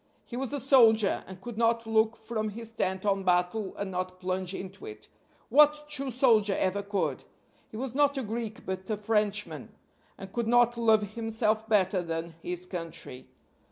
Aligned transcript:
He 0.25 0.35
was 0.35 0.51
a 0.51 0.59
soldier, 0.59 1.23
and 1.27 1.39
could 1.41 1.59
not 1.59 1.85
look 1.85 2.15
from 2.17 2.49
his 2.49 2.71
tent 2.71 3.05
on 3.05 3.21
battle 3.23 3.75
and 3.77 3.91
not 3.91 4.19
plunge 4.19 4.55
into 4.55 4.87
it. 4.87 5.07
What 5.49 5.83
true 5.87 6.09
soldier 6.09 6.55
ever 6.57 6.81
could? 6.81 7.23
He 7.69 7.77
was 7.77 7.93
not 7.93 8.17
a 8.17 8.23
Greek 8.23 8.65
but 8.65 8.89
a 8.89 8.97
Frenchman 8.97 9.69
and 10.17 10.33
could 10.33 10.47
not 10.47 10.75
love 10.75 11.13
himself 11.13 11.69
better 11.69 12.01
than 12.01 12.33
his 12.41 12.65
country. 12.65 13.27